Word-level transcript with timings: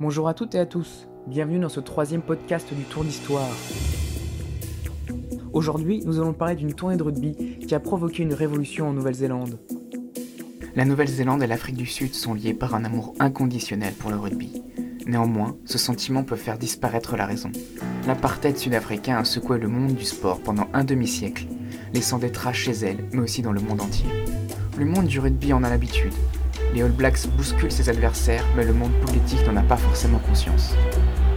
Bonjour 0.00 0.26
à 0.26 0.34
toutes 0.34 0.56
et 0.56 0.58
à 0.58 0.66
tous, 0.66 1.06
bienvenue 1.28 1.60
dans 1.60 1.68
ce 1.68 1.78
troisième 1.78 2.20
podcast 2.20 2.74
du 2.74 2.82
Tour 2.82 3.04
d'Histoire. 3.04 3.48
Aujourd'hui, 5.52 6.02
nous 6.04 6.18
allons 6.18 6.32
parler 6.32 6.56
d'une 6.56 6.74
tournée 6.74 6.96
de 6.96 7.02
rugby 7.04 7.60
qui 7.60 7.76
a 7.76 7.78
provoqué 7.78 8.24
une 8.24 8.34
révolution 8.34 8.88
en 8.88 8.92
Nouvelle-Zélande. 8.92 9.56
La 10.74 10.84
Nouvelle-Zélande 10.84 11.44
et 11.44 11.46
l'Afrique 11.46 11.76
du 11.76 11.86
Sud 11.86 12.12
sont 12.12 12.34
liées 12.34 12.54
par 12.54 12.74
un 12.74 12.84
amour 12.84 13.14
inconditionnel 13.20 13.94
pour 13.94 14.10
le 14.10 14.16
rugby. 14.16 14.64
Néanmoins, 15.06 15.56
ce 15.64 15.78
sentiment 15.78 16.24
peut 16.24 16.34
faire 16.34 16.58
disparaître 16.58 17.16
la 17.16 17.26
raison. 17.26 17.52
L'apartheid 18.08 18.58
sud-africain 18.58 19.18
a 19.18 19.24
secoué 19.24 19.60
le 19.60 19.68
monde 19.68 19.94
du 19.94 20.04
sport 20.04 20.40
pendant 20.40 20.66
un 20.72 20.82
demi-siècle, 20.82 21.46
laissant 21.92 22.18
des 22.18 22.32
traces 22.32 22.56
chez 22.56 22.72
elle, 22.72 23.08
mais 23.12 23.22
aussi 23.22 23.42
dans 23.42 23.52
le 23.52 23.60
monde 23.60 23.80
entier. 23.80 24.10
Le 24.76 24.86
monde 24.86 25.06
du 25.06 25.20
rugby 25.20 25.52
en 25.52 25.62
a 25.62 25.70
l'habitude. 25.70 26.12
Les 26.74 26.82
All 26.82 26.90
Blacks 26.90 27.28
bousculent 27.36 27.70
ses 27.70 27.88
adversaires, 27.88 28.44
mais 28.56 28.64
le 28.64 28.72
monde 28.72 28.90
politique 29.06 29.46
n'en 29.46 29.56
a 29.56 29.62
pas 29.62 29.76
forcément 29.76 30.18
conscience. 30.18 30.74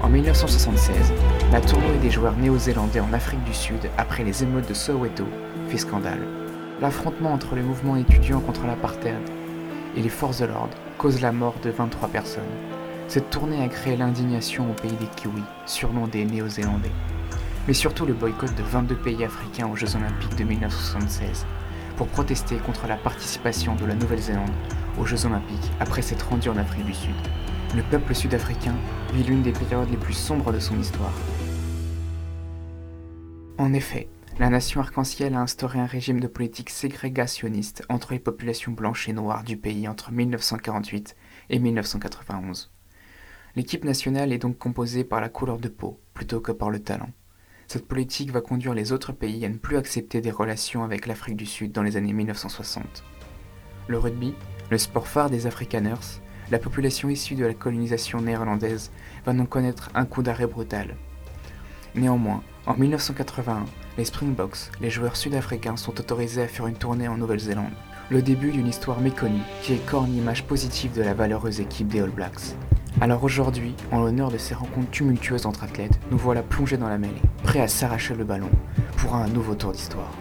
En 0.01 0.09
1976, 0.09 1.13
la 1.51 1.61
tournée 1.61 1.99
des 2.01 2.09
joueurs 2.09 2.35
néo-zélandais 2.35 3.01
en 3.01 3.13
Afrique 3.13 3.43
du 3.43 3.53
Sud 3.53 3.87
après 3.99 4.23
les 4.23 4.41
émeutes 4.41 4.67
de 4.67 4.73
Soweto 4.73 5.25
fait 5.69 5.77
scandale. 5.77 6.21
L'affrontement 6.81 7.33
entre 7.33 7.53
les 7.53 7.61
mouvements 7.61 7.97
étudiants 7.97 8.39
contre 8.39 8.65
l'apartheid 8.65 9.19
et 9.95 10.01
les 10.01 10.09
forces 10.09 10.39
de 10.39 10.45
l'ordre 10.45 10.75
cause 10.97 11.21
la 11.21 11.31
mort 11.31 11.55
de 11.61 11.69
23 11.69 12.09
personnes. 12.09 12.43
Cette 13.07 13.29
tournée 13.29 13.63
a 13.63 13.67
créé 13.67 13.95
l'indignation 13.95 14.71
au 14.71 14.73
pays 14.73 14.97
des 14.99 15.05
Kiwis, 15.17 15.43
surnom 15.67 16.07
des 16.07 16.25
Néo-Zélandais. 16.25 16.91
Mais 17.67 17.75
surtout 17.75 18.07
le 18.07 18.13
boycott 18.13 18.55
de 18.55 18.63
22 18.63 18.95
pays 18.95 19.23
africains 19.23 19.67
aux 19.67 19.75
Jeux 19.75 19.95
Olympiques 19.95 20.35
de 20.35 20.45
1976, 20.45 21.45
pour 21.95 22.07
protester 22.07 22.55
contre 22.55 22.87
la 22.87 22.95
participation 22.95 23.75
de 23.75 23.85
la 23.85 23.93
Nouvelle-Zélande 23.93 24.49
aux 24.99 25.05
Jeux 25.05 25.25
Olympiques 25.25 25.71
après 25.79 26.01
s'être 26.01 26.29
rendu 26.29 26.49
en 26.49 26.57
Afrique 26.57 26.85
du 26.85 26.93
Sud. 26.93 27.15
Le 27.75 27.83
peuple 27.83 28.15
sud-africain 28.15 28.75
vit 29.13 29.23
l'une 29.23 29.41
des 29.41 29.51
périodes 29.51 29.89
les 29.89 29.97
plus 29.97 30.13
sombres 30.13 30.51
de 30.51 30.59
son 30.59 30.79
histoire. 30.79 31.13
En 33.57 33.73
effet, 33.73 34.07
la 34.39 34.49
nation 34.49 34.81
arc-en-ciel 34.81 35.33
a 35.33 35.41
instauré 35.41 35.79
un 35.79 35.87
régime 35.87 36.19
de 36.19 36.27
politique 36.27 36.69
ségrégationniste 36.69 37.83
entre 37.89 38.13
les 38.13 38.19
populations 38.19 38.71
blanches 38.71 39.09
et 39.09 39.13
noires 39.13 39.43
du 39.43 39.57
pays 39.57 39.87
entre 39.87 40.11
1948 40.11 41.15
et 41.49 41.57
1991. 41.57 42.71
L'équipe 43.55 43.83
nationale 43.83 44.31
est 44.31 44.37
donc 44.37 44.59
composée 44.59 45.03
par 45.03 45.21
la 45.21 45.29
couleur 45.29 45.57
de 45.57 45.69
peau 45.69 45.99
plutôt 46.13 46.39
que 46.39 46.51
par 46.51 46.69
le 46.69 46.79
talent. 46.79 47.09
Cette 47.67 47.87
politique 47.87 48.31
va 48.31 48.41
conduire 48.41 48.75
les 48.75 48.91
autres 48.91 49.11
pays 49.11 49.43
à 49.43 49.49
ne 49.49 49.57
plus 49.57 49.75
accepter 49.75 50.21
des 50.21 50.31
relations 50.31 50.83
avec 50.83 51.07
l'Afrique 51.07 51.35
du 51.35 51.47
Sud 51.47 51.71
dans 51.71 51.83
les 51.83 51.97
années 51.97 52.13
1960. 52.13 53.03
Le 53.87 53.97
rugby, 53.97 54.33
le 54.69 54.77
sport 54.77 55.07
phare 55.07 55.29
des 55.29 55.47
Afrikaners, 55.47 56.19
la 56.51 56.59
population 56.59 57.07
issue 57.07 57.35
de 57.35 57.45
la 57.45 57.53
colonisation 57.53 58.21
néerlandaise 58.21 58.91
va 59.25 59.31
donc 59.31 59.47
connaître 59.47 59.89
un 59.95 60.05
coup 60.05 60.23
d'arrêt 60.23 60.47
brutal. 60.47 60.95
Néanmoins, 61.95 62.43
en 62.65 62.75
1981, 62.75 63.63
les 63.97 64.03
Springboks, 64.03 64.71
les 64.81 64.89
joueurs 64.89 65.15
sud-africains, 65.15 65.77
sont 65.77 65.97
autorisés 65.99 66.43
à 66.43 66.47
faire 66.47 66.67
une 66.67 66.75
tournée 66.75 67.07
en 67.07 67.17
Nouvelle-Zélande. 67.17 67.71
Le 68.09 68.21
début 68.21 68.51
d'une 68.51 68.67
histoire 68.67 68.99
méconnue 68.99 69.41
qui 69.61 69.73
écorne 69.73 70.11
l'image 70.11 70.43
positive 70.43 70.93
de 70.93 71.01
la 71.01 71.13
valeureuse 71.13 71.61
équipe 71.61 71.87
des 71.87 72.01
All 72.01 72.09
Blacks. 72.09 72.55
Alors 72.99 73.23
aujourd'hui, 73.23 73.73
en 73.91 74.01
l'honneur 74.01 74.31
de 74.31 74.37
ces 74.37 74.53
rencontres 74.53 74.91
tumultueuses 74.91 75.45
entre 75.45 75.63
athlètes, 75.63 75.99
nous 76.11 76.17
voilà 76.17 76.43
plongés 76.43 76.77
dans 76.77 76.89
la 76.89 76.97
mêlée, 76.97 77.21
prêts 77.43 77.61
à 77.61 77.67
s'arracher 77.67 78.15
le 78.15 78.25
ballon 78.25 78.49
pour 78.97 79.15
un 79.15 79.27
nouveau 79.27 79.55
tour 79.55 79.71
d'histoire. 79.71 80.11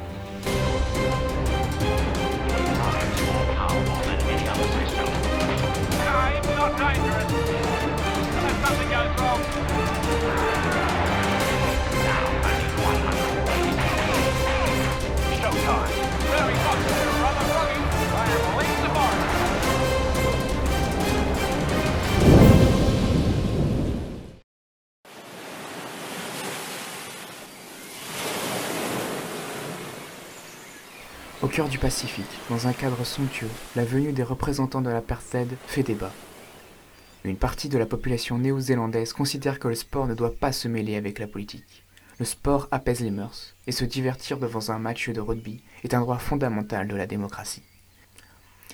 Au 31.42 31.48
cœur 31.48 31.68
du 31.68 31.78
Pacifique, 31.78 32.24
dans 32.50 32.66
un 32.66 32.72
cadre 32.72 33.04
somptueux, 33.04 33.48
la 33.76 33.84
venue 33.84 34.12
des 34.12 34.22
représentants 34.22 34.80
de 34.80 34.90
l'apartheid 34.90 35.48
fait 35.66 35.82
débat. 35.82 36.10
Une 37.26 37.36
partie 37.36 37.68
de 37.68 37.76
la 37.76 37.86
population 37.86 38.38
néo-zélandaise 38.38 39.12
considère 39.12 39.58
que 39.58 39.66
le 39.66 39.74
sport 39.74 40.06
ne 40.06 40.14
doit 40.14 40.36
pas 40.36 40.52
se 40.52 40.68
mêler 40.68 40.94
avec 40.94 41.18
la 41.18 41.26
politique. 41.26 41.84
Le 42.20 42.24
sport 42.24 42.68
apaise 42.70 43.00
les 43.00 43.10
mœurs, 43.10 43.56
et 43.66 43.72
se 43.72 43.84
divertir 43.84 44.38
devant 44.38 44.70
un 44.70 44.78
match 44.78 45.10
de 45.10 45.20
rugby 45.20 45.60
est 45.82 45.92
un 45.92 46.00
droit 46.00 46.18
fondamental 46.18 46.86
de 46.86 46.94
la 46.94 47.08
démocratie. 47.08 47.64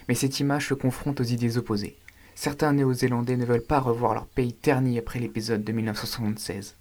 Mais 0.07 0.15
cette 0.15 0.39
image 0.39 0.69
se 0.69 0.75
confronte 0.75 1.21
aux 1.21 1.25
idées 1.25 1.57
opposées. 1.57 1.97
Certains 2.35 2.75
néo-zélandais 2.75 3.39
ne 3.39 3.47
veulent 3.47 3.63
pas 3.63 3.81
revoir 3.81 4.13
leur 4.13 4.27
pays 4.27 4.53
terni 4.53 4.99
après 4.99 5.19
l'épisode 5.19 5.65
de 5.65 5.73
1976. 5.73 6.77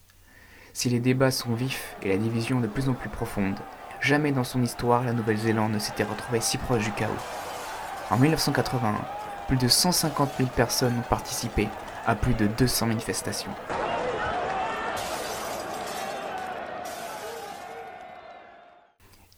Si 0.73 0.89
les 0.89 0.99
débats 0.99 1.31
sont 1.31 1.53
vifs 1.53 1.95
et 2.03 2.09
la 2.09 2.17
division 2.17 2.59
de 2.59 2.67
plus 2.67 2.89
en 2.89 2.93
plus 2.93 3.09
profonde, 3.09 3.55
Jamais 4.01 4.31
dans 4.31 4.43
son 4.43 4.63
histoire, 4.63 5.03
la 5.03 5.13
Nouvelle-Zélande 5.13 5.73
ne 5.73 5.79
s'était 5.79 6.03
retrouvée 6.03 6.41
si 6.41 6.57
proche 6.57 6.83
du 6.83 6.91
chaos. 6.91 7.11
En 8.09 8.17
1981, 8.17 8.95
plus 9.47 9.57
de 9.57 9.67
150 9.67 10.29
000 10.37 10.49
personnes 10.55 10.97
ont 10.97 11.09
participé 11.09 11.67
à 12.05 12.15
plus 12.15 12.33
de 12.33 12.47
200 12.47 12.87
manifestations. 12.87 13.51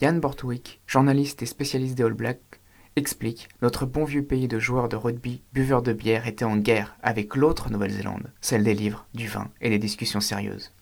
Yann 0.02 0.20
Bortwick, 0.20 0.82
journaliste 0.86 1.42
et 1.44 1.46
spécialiste 1.46 1.96
des 1.96 2.04
All 2.04 2.14
Blacks, 2.14 2.60
explique 2.96 3.48
Notre 3.62 3.86
bon 3.86 4.04
vieux 4.04 4.26
pays 4.26 4.48
de 4.48 4.60
joueurs 4.60 4.90
de 4.90 4.96
rugby, 4.96 5.42
buveurs 5.54 5.82
de 5.82 5.94
bière, 5.94 6.28
était 6.28 6.46
en 6.46 6.58
guerre 6.58 6.98
avec 7.02 7.36
l'autre 7.36 7.70
Nouvelle-Zélande, 7.70 8.32
celle 8.42 8.64
des 8.64 8.74
livres, 8.74 9.08
du 9.14 9.28
vin 9.28 9.50
et 9.62 9.70
des 9.70 9.80
discussions 9.80 10.20
sérieuses. 10.20 10.74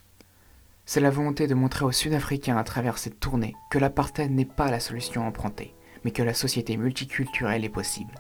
C'est 0.86 1.02
la 1.02 1.12
volonté 1.12 1.48
de 1.48 1.54
montrer 1.54 1.86
aux 1.86 1.92
Sud-Africains 1.92 2.58
à 2.58 2.64
travers 2.64 2.98
cette 2.98 3.20
tournée 3.20 3.54
que 3.70 3.78
l'apartheid 3.78 4.32
n'est 4.32 4.46
pas 4.46 4.72
la 4.72 4.80
solution 4.80 5.26
empruntée, 5.26 5.76
mais 6.04 6.12
que 6.12 6.24
la 6.24 6.34
société 6.34 6.76
multiculturelle 6.76 7.64
est 7.64 7.70
possible. 7.70 8.16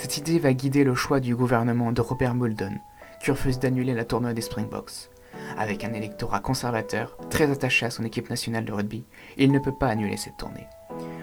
Cette 0.00 0.16
idée 0.16 0.38
va 0.38 0.54
guider 0.54 0.82
le 0.82 0.94
choix 0.94 1.20
du 1.20 1.36
gouvernement 1.36 1.92
de 1.92 2.00
Robert 2.00 2.34
Muldoon, 2.34 2.78
qui 3.22 3.30
refuse 3.30 3.58
d'annuler 3.58 3.92
la 3.92 4.06
tournée 4.06 4.32
des 4.32 4.40
Springboks. 4.40 5.10
Avec 5.58 5.84
un 5.84 5.92
électorat 5.92 6.40
conservateur, 6.40 7.18
très 7.28 7.50
attaché 7.50 7.84
à 7.84 7.90
son 7.90 8.06
équipe 8.06 8.30
nationale 8.30 8.64
de 8.64 8.72
rugby, 8.72 9.04
il 9.36 9.52
ne 9.52 9.58
peut 9.58 9.76
pas 9.78 9.88
annuler 9.88 10.16
cette 10.16 10.38
tournée. 10.38 10.66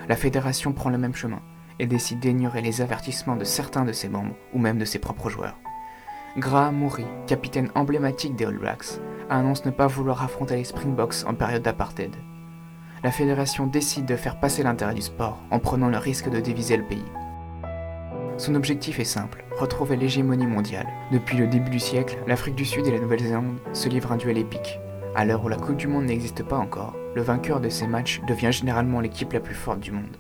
La 0.08 0.16
fédération 0.16 0.74
prend 0.74 0.92
le 0.92 1.00
même 1.00 1.16
chemin 1.16 1.42
et 1.80 1.88
décide 1.88 2.20
d'ignorer 2.20 2.62
les 2.62 2.82
avertissements 2.82 3.36
de 3.36 3.46
certains 3.46 3.84
de 3.84 3.94
ses 3.94 4.10
membres 4.10 4.36
ou 4.54 4.60
même 4.60 4.78
de 4.78 4.86
ses 4.86 5.00
propres 5.00 5.32
joueurs. 5.32 5.58
Graham 6.38 6.78
Murray, 6.78 7.08
capitaine 7.26 7.72
emblématique 7.74 8.36
des 8.36 8.46
All 8.46 8.60
Blacks, 8.60 9.00
annonce 9.28 9.66
ne 9.66 9.72
pas 9.72 9.88
vouloir 9.88 10.22
affronter 10.22 10.56
les 10.56 10.66
Springboks 10.66 11.26
en 11.26 11.34
période 11.34 11.64
d'apartheid. 11.64 12.16
La 13.04 13.10
fédération 13.10 13.66
décide 13.66 14.06
de 14.06 14.16
faire 14.16 14.40
passer 14.40 14.62
l'intérêt 14.62 14.94
du 14.94 15.02
sport 15.02 15.40
en 15.50 15.58
prenant 15.58 15.90
le 15.90 15.98
risque 15.98 16.30
de 16.30 16.40
diviser 16.40 16.78
le 16.78 16.86
pays. 16.86 17.06
Son 18.38 18.54
objectif 18.54 19.00
est 19.00 19.04
simple, 19.04 19.44
retrouver 19.58 19.96
l'hégémonie 19.96 20.46
mondiale. 20.46 20.88
Depuis 21.12 21.38
le 21.38 21.48
début 21.48 21.72
du 21.72 21.80
siècle, 21.80 22.20
l'Afrique 22.28 22.54
du 22.54 22.66
Sud 22.66 22.86
et 22.86 22.92
la 22.92 23.00
Nouvelle-Zélande 23.00 23.58
se 23.74 23.90
livrent 23.90 24.12
un 24.12 24.18
duel 24.18 24.38
épique. 24.38 24.80
À 25.16 25.26
l'heure 25.26 25.44
où 25.44 25.50
la 25.50 25.58
Coupe 25.58 25.78
du 25.78 25.88
Monde 25.88 26.06
n'existe 26.06 26.44
pas 26.44 26.58
encore, 26.58 26.96
le 27.16 27.24
vainqueur 27.24 27.60
de 27.60 27.70
ces 27.70 27.88
matchs 27.88 28.22
devient 28.28 28.52
généralement 28.52 29.00
l'équipe 29.00 29.34
la 29.34 29.40
plus 29.40 29.56
forte 29.56 29.80
du 29.80 29.92
monde. 29.92 30.18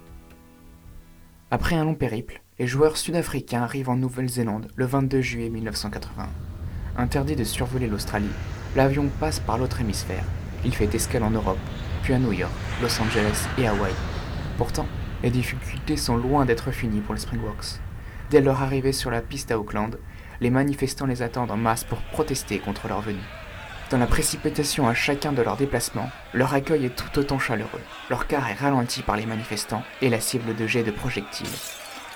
Après 1.52 1.76
un 1.76 1.86
long 1.86 1.94
périple, 1.94 2.42
les 2.58 2.66
joueurs 2.66 2.98
sud-africains 2.98 3.62
arrivent 3.62 3.90
en 3.90 3.96
Nouvelle-Zélande 3.96 4.70
le 4.76 4.86
22 4.88 5.22
juillet 5.22 5.50
1981. 5.50 6.28
Interdit 6.98 7.36
de 7.36 7.44
survoler 7.44 7.86
l'Australie, 7.86 8.26
l'avion 8.76 9.10
passe 9.20 9.40
par 9.40 9.60
l'autre 9.60 9.82
hémisphère. 9.82 10.24
Il 10.66 10.74
fait 10.74 10.94
escale 10.96 11.22
en 11.22 11.30
Europe, 11.30 11.60
puis 12.02 12.16
à 12.16 12.20
New 12.20 12.34
York, 12.34 12.52
Los 12.82 13.00
Angeles 13.00 13.48
et 13.60 13.68
Hawaï. 13.68 13.94
Pourtant, 14.58 14.88
les 15.22 15.30
difficultés 15.30 15.98
sont 15.98 16.18
loin 16.18 16.46
d'être 16.46 16.72
finies 16.72 17.02
pour 17.02 17.14
les 17.14 17.22
Springboks. 17.22 17.80
Dès 18.30 18.42
leur 18.42 18.62
arrivée 18.62 18.92
sur 18.92 19.10
la 19.10 19.22
piste 19.22 19.52
à 19.52 19.60
Auckland, 19.60 19.98
les 20.42 20.50
manifestants 20.50 21.06
les 21.06 21.22
attendent 21.22 21.52
en 21.52 21.58
masse 21.58 21.86
pour 21.86 22.00
protester 22.00 22.60
contre 22.60 22.88
leur 22.88 23.02
venue. 23.02 23.18
Dans 23.90 23.98
la 23.98 24.06
précipitation 24.06 24.86
à 24.88 24.94
chacun 24.94 25.32
de 25.32 25.42
leurs 25.42 25.56
déplacements, 25.56 26.10
leur 26.34 26.54
accueil 26.54 26.86
est 26.86 26.96
tout 26.96 27.20
autant 27.20 27.40
chaleureux. 27.40 27.82
Leur 28.10 28.28
car 28.28 28.50
est 28.50 28.54
ralenti 28.54 29.02
par 29.02 29.16
les 29.16 29.26
manifestants 29.26 29.84
et 30.02 30.10
la 30.10 30.20
cible 30.20 30.56
de 30.56 30.68
jets 30.68 30.84
de 30.84 30.92
projectiles. 30.92 31.48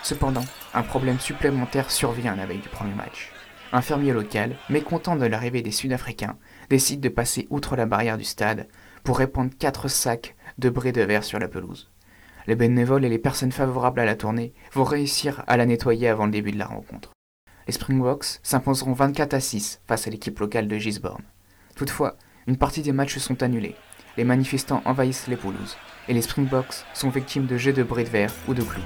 Cependant, 0.03 0.43
un 0.73 0.83
problème 0.83 1.19
supplémentaire 1.19 1.89
survient 1.89 2.35
la 2.35 2.45
veille 2.45 2.57
du 2.57 2.67
premier 2.67 2.93
match. 2.93 3.31
Un 3.71 3.81
fermier 3.81 4.11
local, 4.11 4.57
mécontent 4.69 5.15
de 5.15 5.25
l'arrivée 5.25 5.61
des 5.61 5.71
Sud-Africains, 5.71 6.37
décide 6.69 6.99
de 6.99 7.07
passer 7.07 7.47
outre 7.49 7.77
la 7.77 7.85
barrière 7.85 8.17
du 8.17 8.25
stade 8.25 8.67
pour 9.05 9.17
répandre 9.17 9.51
quatre 9.57 9.87
sacs 9.87 10.35
de 10.57 10.69
bris 10.69 10.91
de 10.91 11.03
verre 11.03 11.23
sur 11.23 11.39
la 11.39 11.47
pelouse. 11.47 11.90
Les 12.47 12.55
bénévoles 12.55 13.05
et 13.05 13.09
les 13.09 13.19
personnes 13.19 13.51
favorables 13.51 13.99
à 13.99 14.05
la 14.05 14.15
tournée 14.15 14.53
vont 14.73 14.83
réussir 14.83 15.43
à 15.47 15.57
la 15.57 15.65
nettoyer 15.65 16.07
avant 16.07 16.25
le 16.25 16.31
début 16.31 16.51
de 16.51 16.57
la 16.57 16.65
rencontre. 16.65 17.11
les 17.67 17.73
Springboks 17.73 18.39
s'imposeront 18.41 18.93
24 18.93 19.35
à 19.35 19.39
6 19.39 19.81
face 19.87 20.07
à 20.07 20.09
l'équipe 20.09 20.39
locale 20.39 20.67
de 20.67 20.77
Gisborne. 20.77 21.23
Toutefois, 21.75 22.17
une 22.47 22.57
partie 22.57 22.81
des 22.81 22.91
matchs 22.91 23.19
sont 23.19 23.43
annulés. 23.43 23.75
Les 24.17 24.23
manifestants 24.23 24.81
envahissent 24.85 25.27
les 25.27 25.37
pelouses 25.37 25.77
et 26.07 26.13
les 26.13 26.21
Springboks 26.23 26.83
sont 26.93 27.09
victimes 27.09 27.45
de 27.45 27.57
jets 27.57 27.73
de 27.73 27.83
bris 27.83 28.03
de 28.03 28.09
verre 28.09 28.33
ou 28.47 28.53
de 28.53 28.63
clous. 28.63 28.81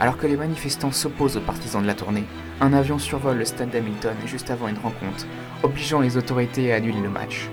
Alors 0.00 0.18
que 0.18 0.26
les 0.26 0.36
manifestants 0.36 0.90
s'opposent 0.90 1.36
aux 1.36 1.40
partisans 1.40 1.80
de 1.80 1.86
la 1.86 1.94
tournée, 1.94 2.24
un 2.60 2.72
avion 2.72 2.98
survole 2.98 3.38
le 3.38 3.44
stade 3.44 3.70
d'Hamilton 3.70 4.16
juste 4.26 4.50
avant 4.50 4.68
une 4.68 4.76
rencontre, 4.78 5.26
obligeant 5.62 6.00
les 6.00 6.16
autorités 6.16 6.72
à 6.72 6.76
annuler 6.76 7.00
le 7.00 7.08
match. 7.08 7.48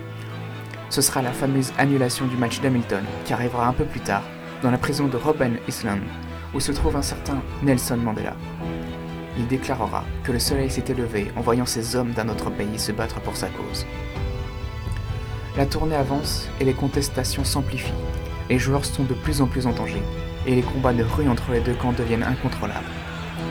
Ce 0.90 1.02
sera 1.02 1.22
la 1.22 1.32
fameuse 1.32 1.72
annulation 1.78 2.26
du 2.26 2.36
match 2.36 2.60
d'Hamilton 2.60 3.04
qui 3.26 3.34
arrivera 3.34 3.68
un 3.68 3.74
peu 3.74 3.86
plus 3.86 4.02
tard 4.02 4.24
dans 4.64 4.72
la 4.72 4.78
prison 4.78 5.08
de 5.08 5.18
Robben 5.18 5.58
Island, 5.68 6.02
où 6.54 6.60
se 6.62 6.72
trouve 6.72 6.96
un 6.96 7.02
certain 7.02 7.42
Nelson 7.62 7.98
Mandela. 7.98 8.34
Il 9.38 9.46
déclarera 9.48 10.06
que 10.24 10.32
le 10.32 10.40
soleil 10.40 10.70
s'était 10.70 10.94
levé 10.94 11.32
en 11.36 11.42
voyant 11.42 11.66
ces 11.66 11.96
hommes 11.96 12.12
d'un 12.12 12.30
autre 12.30 12.50
pays 12.50 12.80
se 12.80 12.94
battre 12.94 13.20
pour 13.20 13.36
sa 13.36 13.48
cause. 13.48 13.86
La 15.58 15.66
tournée 15.66 15.96
avance 15.96 16.48
et 16.62 16.66
les 16.66 16.74
contestations 16.74 17.44
s'amplifient. 17.44 17.92
Les 18.50 18.58
joueurs 18.58 18.86
sont 18.86 19.04
de 19.04 19.14
plus 19.14 19.42
en 19.42 19.48
plus 19.48 19.68
en 19.68 19.72
danger 19.72 20.02
et 20.48 20.56
les 20.56 20.62
combats 20.62 20.94
de 20.94 21.04
rue 21.04 21.28
entre 21.28 21.52
les 21.52 21.60
deux 21.60 21.74
camps 21.74 21.94
deviennent 21.94 22.24
incontrôlables. 22.24 22.80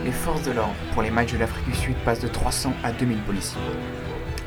Les 0.04 0.12
forces 0.12 0.42
de 0.42 0.52
l'ordre 0.52 0.74
pour 0.94 1.02
les 1.02 1.10
matchs 1.10 1.32
de 1.32 1.38
l'Afrique 1.38 1.68
du 1.68 1.74
Sud 1.74 1.94
passent 2.04 2.20
de 2.20 2.28
300 2.28 2.72
à 2.82 2.90
2000 2.92 3.18
policiers. 3.18 3.60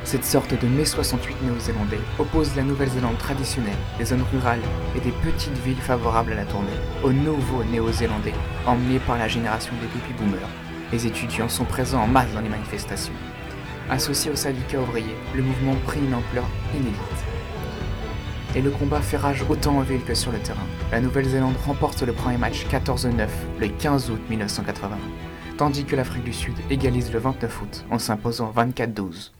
Cette 0.06 0.24
sorte 0.24 0.54
de 0.54 0.68
mai 0.68 0.86
68 0.86 1.36
néo-zélandais 1.42 2.00
oppose 2.20 2.56
la 2.56 2.62
Nouvelle-Zélande 2.62 3.18
traditionnelle, 3.18 3.74
des 3.98 4.06
zones 4.06 4.24
rurales 4.32 4.62
et 4.96 5.00
des 5.00 5.12
petites 5.12 5.58
villes 5.66 5.82
favorables 5.82 6.34
à 6.34 6.36
la 6.36 6.46
tournée, 6.46 6.68
aux 7.04 7.12
nouveaux 7.12 7.64
néo-zélandais 7.64 8.36
emmenés 8.68 9.00
par 9.00 9.18
la 9.18 9.28
génération 9.28 9.74
des 9.82 9.88
baby 9.88 10.14
boomers. 10.20 10.48
Les 10.92 11.08
étudiants 11.08 11.50
sont 11.50 11.66
présents 11.66 12.04
en 12.04 12.08
masse 12.08 12.32
dans 12.36 12.42
les 12.42 12.50
manifestations. 12.50 13.16
Associé 13.90 14.30
au 14.30 14.36
syndicat 14.36 14.80
ouvrier, 14.80 15.16
le 15.36 15.42
mouvement 15.42 15.76
prit 15.88 16.02
une 16.02 16.14
ampleur 16.14 16.46
inédite. 16.76 17.00
Et 18.56 18.62
le 18.62 18.70
combat 18.70 19.02
fait 19.02 19.18
rage 19.18 19.44
autant 19.50 19.80
en 19.80 19.82
ville 19.82 20.04
que 20.04 20.14
sur 20.14 20.32
le 20.32 20.38
terrain. 20.38 20.68
La 20.92 21.02
Nouvelle-Zélande 21.02 21.58
remporte 21.66 22.04
le 22.04 22.14
premier 22.14 22.38
match 22.38 22.68
14-9 22.70 23.28
le 23.60 23.68
15 23.70 24.12
août 24.12 24.22
1980, 24.30 24.98
tandis 25.58 25.84
que 25.84 25.96
l'Afrique 25.96 26.26
du 26.26 26.34
Sud 26.34 26.56
égalise 26.70 27.12
le 27.12 27.18
29 27.18 27.62
août 27.64 27.86
en 27.90 27.98
s'imposant 27.98 28.54
24-12. 28.56 29.32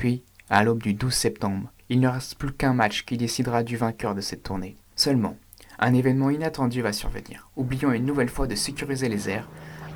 Puis, 0.00 0.22
à 0.48 0.64
l'aube 0.64 0.82
du 0.82 0.94
12 0.94 1.12
septembre, 1.12 1.70
il 1.90 2.00
ne 2.00 2.08
reste 2.08 2.36
plus 2.36 2.54
qu'un 2.54 2.72
match 2.72 3.04
qui 3.04 3.18
décidera 3.18 3.62
du 3.62 3.76
vainqueur 3.76 4.14
de 4.14 4.22
cette 4.22 4.42
tournée. 4.42 4.78
Seulement, 4.96 5.36
un 5.78 5.92
événement 5.92 6.30
inattendu 6.30 6.80
va 6.80 6.94
survenir. 6.94 7.50
Oubliant 7.54 7.92
une 7.92 8.06
nouvelle 8.06 8.30
fois 8.30 8.46
de 8.46 8.54
sécuriser 8.54 9.10
les 9.10 9.28
airs, 9.28 9.46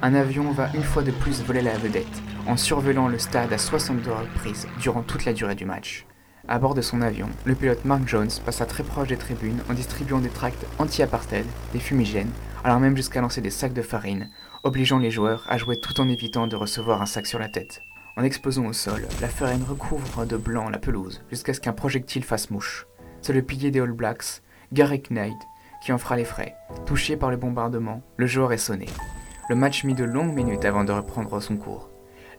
un 0.02 0.14
avion 0.14 0.52
va 0.52 0.68
une 0.74 0.82
fois 0.82 1.02
de 1.02 1.10
plus 1.10 1.42
voler 1.42 1.62
la 1.62 1.78
vedette, 1.78 2.20
en 2.46 2.58
survolant 2.58 3.08
le 3.08 3.18
stade 3.18 3.50
à 3.50 3.56
62 3.56 4.10
reprises 4.10 4.66
durant 4.78 5.02
toute 5.02 5.24
la 5.24 5.32
durée 5.32 5.54
du 5.54 5.64
match. 5.64 6.04
À 6.48 6.58
bord 6.58 6.74
de 6.74 6.82
son 6.82 7.00
avion, 7.00 7.30
le 7.46 7.54
pilote 7.54 7.86
Mark 7.86 8.06
Jones 8.06 8.28
passa 8.44 8.66
très 8.66 8.84
proche 8.84 9.08
des 9.08 9.16
tribunes 9.16 9.62
en 9.70 9.72
distribuant 9.72 10.20
des 10.20 10.28
tracts 10.28 10.66
anti-apartheid, 10.78 11.46
des 11.72 11.80
fumigènes, 11.80 12.30
allant 12.62 12.78
même 12.78 12.98
jusqu'à 12.98 13.22
lancer 13.22 13.40
des 13.40 13.48
sacs 13.48 13.72
de 13.72 13.80
farine, 13.80 14.28
obligeant 14.64 14.98
les 14.98 15.10
joueurs 15.10 15.46
à 15.48 15.56
jouer 15.56 15.78
tout 15.78 15.98
en 15.98 16.10
évitant 16.10 16.46
de 16.46 16.56
recevoir 16.56 17.00
un 17.00 17.06
sac 17.06 17.26
sur 17.26 17.38
la 17.38 17.48
tête. 17.48 17.80
En 18.16 18.22
explosant 18.22 18.66
au 18.66 18.72
sol, 18.72 19.08
la 19.20 19.28
farine 19.28 19.64
recouvre 19.64 20.24
de 20.24 20.36
blanc 20.36 20.68
la 20.68 20.78
pelouse 20.78 21.22
jusqu'à 21.30 21.52
ce 21.52 21.60
qu'un 21.60 21.72
projectile 21.72 22.22
fasse 22.22 22.50
mouche. 22.50 22.86
C'est 23.22 23.32
le 23.32 23.42
pilier 23.42 23.72
des 23.72 23.80
All 23.80 23.90
Blacks, 23.90 24.42
Garrick 24.72 25.10
Knight, 25.10 25.36
qui 25.82 25.92
en 25.92 25.98
fera 25.98 26.16
les 26.16 26.24
frais. 26.24 26.54
Touché 26.86 27.16
par 27.16 27.30
le 27.30 27.36
bombardement, 27.36 28.02
le 28.16 28.26
joueur 28.26 28.52
est 28.52 28.58
sonné. 28.58 28.86
Le 29.48 29.56
match 29.56 29.82
mit 29.82 29.94
de 29.94 30.04
longues 30.04 30.32
minutes 30.32 30.64
avant 30.64 30.84
de 30.84 30.92
reprendre 30.92 31.40
son 31.40 31.56
cours. 31.56 31.90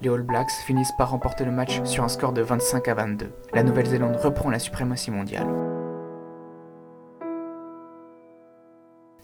Les 0.02 0.10
All 0.10 0.22
Blacks 0.22 0.52
finissent 0.66 0.96
par 0.98 1.10
remporter 1.10 1.44
le 1.44 1.52
match 1.52 1.82
sur 1.84 2.06
un 2.06 2.10
score 2.10 2.32
de 2.32 2.42
25 2.42 2.88
à 2.88 2.94
22. 2.94 3.34
La 3.54 3.64
Nouvelle-Zélande 3.64 4.16
reprend 4.16 4.50
la 4.50 4.60
suprématie 4.60 5.12
mondiale. 5.12 5.48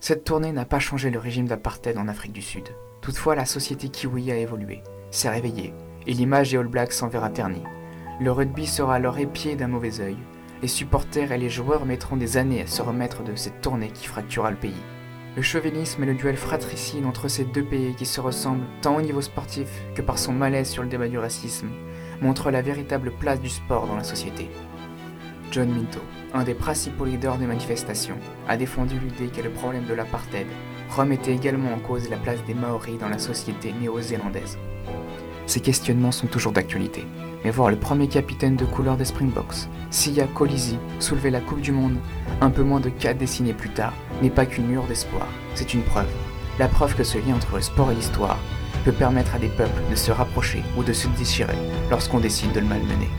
Cette 0.02 0.26
tournée 0.26 0.52
n'a 0.52 0.66
pas 0.66 0.80
changé 0.80 1.12
le 1.12 1.20
régime 1.20 1.48
d'apartheid 1.48 1.98
en 1.98 2.10
Afrique 2.10 2.34
du 2.34 2.42
Sud. 2.42 2.68
Toutefois, 3.02 3.36
la 3.36 3.46
société 3.46 3.88
kiwi 3.88 4.32
a 4.32 4.38
évolué, 4.38 4.84
s'est 5.12 5.30
réveillée, 5.30 5.74
et 6.08 6.14
l'image 6.14 6.52
des 6.52 6.58
All 6.58 6.68
Blacks 6.68 6.94
s'en 6.94 7.08
verra 7.08 7.30
ternie. 7.30 7.64
Le 8.20 8.32
rugby 8.32 8.68
sera 8.68 8.96
alors 8.96 9.20
épié 9.20 9.56
d'un 9.56 9.68
mauvais 9.68 10.00
œil. 10.00 10.18
Les 10.62 10.68
supporters 10.68 11.32
et 11.32 11.38
les 11.38 11.50
joueurs 11.50 11.86
mettront 11.86 12.18
des 12.18 12.38
années 12.38 12.62
à 12.62 12.68
se 12.68 12.82
remettre 12.82 13.24
de 13.24 13.36
cette 13.36 13.62
tournée 13.62 13.90
qui 13.90 14.08
fractura 14.08 14.52
le 14.52 14.58
pays. 14.58 14.84
Le 15.36 15.42
chauvinisme 15.42 16.04
et 16.04 16.06
le 16.06 16.14
duel 16.14 16.36
fratricide 16.36 17.06
entre 17.06 17.30
ces 17.30 17.46
deux 17.46 17.64
pays 17.64 17.96
qui 17.96 18.06
se 18.06 18.20
ressemblent 18.20 18.66
tant 18.82 18.98
au 18.98 19.02
niveau 19.02 19.22
sportif 19.22 19.70
que 19.96 20.02
par 20.02 20.20
son 20.20 20.34
malaise 20.34 20.70
sur 20.70 20.84
le 20.84 20.90
débat 20.90 21.08
du 21.08 21.18
racisme 21.18 21.70
montrent 22.22 22.52
la 22.52 22.62
véritable 22.62 23.12
place 23.12 23.40
du 23.40 23.50
sport 23.50 23.88
dans 23.88 23.96
la 23.96 24.04
société. 24.04 24.50
John 25.52 25.70
Minto, 25.70 26.00
un 26.34 26.44
des 26.44 26.54
principaux 26.54 27.06
leaders 27.06 27.38
des 27.38 27.48
manifestations, 27.48 28.18
a 28.48 28.56
défendu 28.56 29.00
l'idée 29.00 29.32
que 29.32 29.42
le 29.42 29.50
problème 29.50 29.86
de 29.86 29.94
l'apartheid 29.94 30.48
remettait 30.90 31.34
également 31.34 31.74
en 31.74 31.80
cause 31.80 32.10
la 32.10 32.18
place 32.18 32.44
des 32.46 32.54
Maoris 32.54 33.00
dans 33.00 33.10
la 33.10 33.20
société 33.20 33.74
néo-zélandaise. 33.74 34.58
Ces 35.52 35.60
questionnements 35.60 36.14
sont 36.14 36.28
toujours 36.28 36.54
d'actualité. 36.54 37.04
Mais 37.44 37.52
voir 37.52 37.70
le 37.70 37.76
premier 37.76 38.08
capitaine 38.08 38.56
de 38.56 38.64
couleur 38.64 38.96
des 38.96 39.04
Springboks, 39.04 39.68
Sia 39.90 40.26
Colisi, 40.28 40.78
soulever 41.00 41.30
la 41.30 41.42
Coupe 41.42 41.60
du 41.60 41.74
Monde 41.74 41.98
un 42.40 42.50
peu 42.50 42.64
moins 42.64 42.80
de 42.80 42.88
4 42.88 43.18
décennies 43.18 43.52
plus 43.52 43.68
tard 43.68 43.92
n'est 44.22 44.30
pas 44.30 44.46
qu'une 44.46 44.68
mûre 44.68 44.88
d'espoir, 44.88 45.28
c'est 45.54 45.74
une 45.74 45.82
preuve. 45.82 46.08
La 46.58 46.70
preuve 46.70 46.96
que 46.96 47.04
ce 47.04 47.18
lien 47.18 47.36
entre 47.36 47.58
le 47.58 47.62
sport 47.62 47.92
et 47.92 47.96
l'histoire 47.96 48.40
peut 48.86 48.94
permettre 48.94 49.36
à 49.36 49.40
des 49.40 49.50
peuples 49.50 49.82
de 49.90 49.96
se 49.98 50.14
rapprocher 50.14 50.64
ou 50.78 50.86
de 50.86 50.94
se 50.94 51.10
déchirer 51.10 51.58
lorsqu'on 51.90 52.22
décide 52.22 52.54
de 52.54 52.62
le 52.62 52.68
malmener. 52.68 53.10